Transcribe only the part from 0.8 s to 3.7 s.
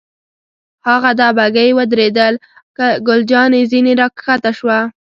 هاغه ده، بګۍ ودرېدل، ګل جانې